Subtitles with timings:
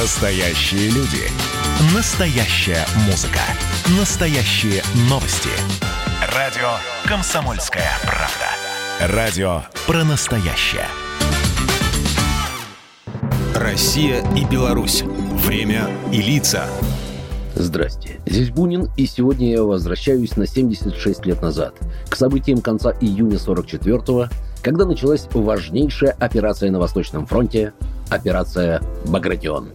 [0.00, 1.24] Настоящие люди.
[1.92, 3.40] Настоящая музыка.
[3.98, 4.80] Настоящие
[5.10, 5.48] новости.
[6.36, 6.68] Радио
[7.04, 9.12] «Комсомольская правда».
[9.12, 10.86] Радио про настоящее.
[13.56, 15.02] Россия и Беларусь.
[15.02, 16.68] Время и лица.
[17.56, 21.74] Здрасте, здесь Бунин, и сегодня я возвращаюсь на 76 лет назад,
[22.08, 24.28] к событиям конца июня 44-го,
[24.62, 27.72] когда началась важнейшая операция на Восточном фронте–
[28.10, 29.70] операция «Багратион».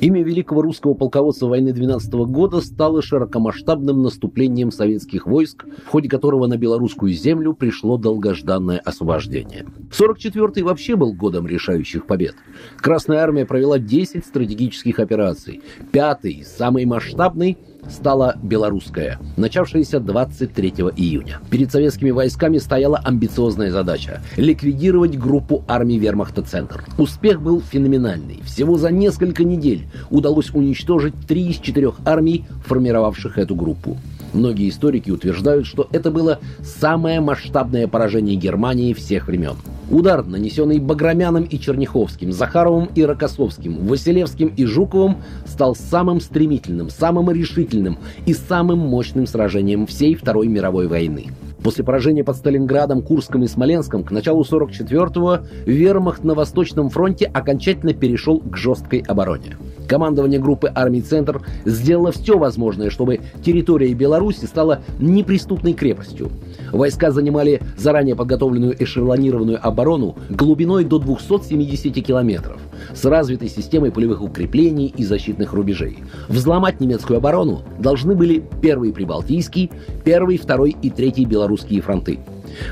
[0.00, 6.46] Имя великого русского полководца войны 12 года стало широкомасштабным наступлением советских войск, в ходе которого
[6.46, 9.66] на белорусскую землю пришло долгожданное освобождение.
[9.90, 12.36] 44-й вообще был годом решающих побед.
[12.76, 15.62] Красная армия провела 10 стратегических операций.
[15.90, 21.40] Пятый, самый масштабный, стала белорусская, начавшаяся 23 июня.
[21.50, 26.84] Перед советскими войсками стояла амбициозная задача– ликвидировать группу армий вермахта «Центр».
[26.98, 28.40] Успех был феноменальный.
[28.44, 33.96] Всего за несколько недель удалось уничтожить три из четырех армий, формировавших эту группу.
[34.32, 39.56] Многие историки утверждают, что это было самое масштабное поражение Германии всех времен.
[39.90, 47.30] Удар, нанесенный Баграмяном и Черняховским, Захаровым и Рокоссовским, Василевским и Жуковым, стал самым стремительным, самым
[47.30, 51.28] решительным и самым мощным сражением всей Второй мировой войны.
[51.62, 57.94] После поражения под Сталинградом, Курском и Смоленском к началу 44-го вермахт на Восточном фронте окончательно
[57.94, 59.56] перешел к жесткой обороне.
[59.88, 66.30] Командование группы армий «Центр» сделало все возможное, чтобы территория Беларуси стала неприступной крепостью.
[66.72, 72.60] Войска занимали заранее подготовленную эшелонированную оборону глубиной до 270 километров
[72.94, 75.98] с развитой системой полевых укреплений и защитных рубежей.
[76.28, 79.70] Взломать немецкую оборону должны были первый Прибалтийский,
[80.04, 82.18] первый, второй и третий белорусские фронты.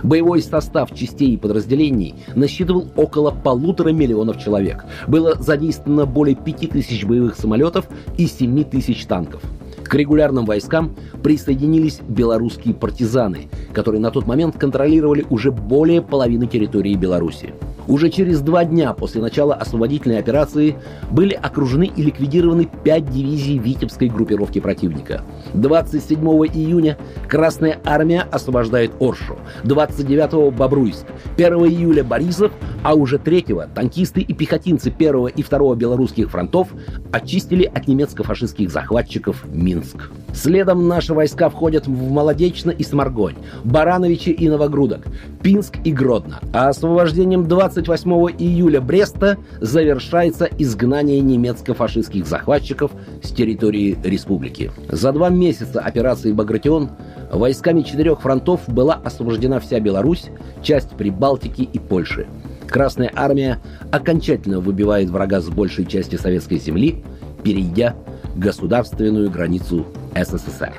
[0.03, 4.85] Боевой состав частей и подразделений насчитывал около полутора миллионов человек.
[5.07, 9.43] Было задействовано более пяти тысяч боевых самолетов и семи тысяч танков.
[9.85, 16.95] К регулярным войскам присоединились белорусские партизаны, которые на тот момент контролировали уже более половины территории
[16.95, 17.55] Беларуси.
[17.89, 20.77] Уже через два дня после начала освободительной операции
[21.11, 25.23] были окружены и ликвидированы пять дивизий Витебской группировки противника.
[25.55, 26.98] 27 июня
[27.29, 32.52] Красная Армия освобождает Оршу, 29 Бобруйск, 1 июля Борисов,
[32.83, 36.68] а уже 3 танкисты и пехотинцы 1 и 2 белорусских фронтов
[37.13, 40.11] очистили от немецко-фашистских захватчиков Минск.
[40.35, 45.07] Следом наши войска входят в Молодечно и Сморгонь, Барановичи и Новогрудок,
[45.42, 46.41] Пинск и Гродно.
[46.53, 47.47] А освобождением
[47.83, 52.91] 28 июля Бреста завершается изгнание немецко-фашистских захватчиков
[53.23, 54.70] с территории республики.
[54.89, 56.91] За два месяца операции «Багратион»
[57.31, 60.31] войсками четырех фронтов была освобождена вся Беларусь,
[60.63, 62.27] часть Прибалтики и Польши.
[62.67, 63.61] Красная армия
[63.92, 67.05] окончательно выбивает врага с большей части советской земли,
[67.45, 67.95] перейдя
[68.35, 70.73] государственную границу СССР.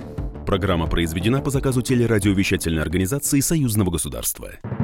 [0.46, 4.52] Программа произведена по заказу телерадиовещательной организации Союзного государства.